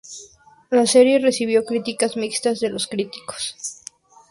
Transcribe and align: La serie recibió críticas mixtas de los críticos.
La 0.71 0.87
serie 0.87 1.19
recibió 1.19 1.63
críticas 1.63 2.17
mixtas 2.17 2.59
de 2.59 2.69
los 2.71 2.87
críticos. 2.87 3.55